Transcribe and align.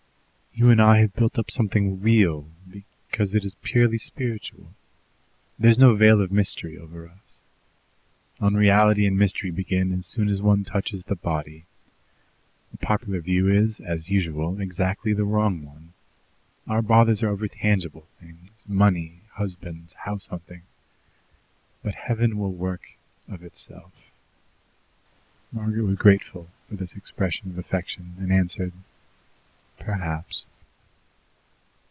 You 0.53 0.69
and 0.69 0.81
I 0.81 0.99
have 0.99 1.13
built 1.15 1.39
up 1.39 1.49
something 1.49 2.01
real, 2.01 2.45
because 3.09 3.33
it 3.33 3.45
is 3.45 3.55
purely 3.63 3.97
spiritual. 3.97 4.73
There's 5.57 5.79
no 5.79 5.95
veil 5.95 6.21
of 6.21 6.29
mystery 6.31 6.77
over 6.77 7.07
us. 7.07 7.39
Unreality 8.41 9.07
and 9.07 9.17
mystery 9.17 9.49
begin 9.49 9.93
as 9.93 10.05
soon 10.05 10.27
as 10.27 10.41
one 10.41 10.65
touches 10.65 11.05
the 11.05 11.15
body. 11.15 11.63
The 12.73 12.77
popular 12.77 13.21
view 13.21 13.47
is, 13.49 13.79
as 13.79 14.09
usual, 14.09 14.59
exactly 14.59 15.13
the 15.13 15.23
wrong 15.23 15.63
one. 15.65 15.93
Our 16.67 16.81
bothers 16.81 17.23
are 17.23 17.29
over 17.29 17.47
tangible 17.47 18.05
things 18.19 18.65
money, 18.67 19.21
husbands, 19.35 19.93
house 19.93 20.25
hunting. 20.27 20.63
But 21.81 21.95
Heaven 21.95 22.37
will 22.37 22.53
work 22.53 22.81
of 23.27 23.41
itself." 23.41 23.93
Margaret 25.53 25.83
was 25.83 25.97
grateful 25.97 26.49
for 26.67 26.75
this 26.75 26.93
expression 26.93 27.49
of 27.51 27.57
affection, 27.57 28.15
and 28.19 28.33
answered, 28.33 28.73
"Perhaps." 29.79 30.45